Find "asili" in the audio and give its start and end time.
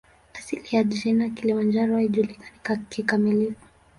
0.33-0.67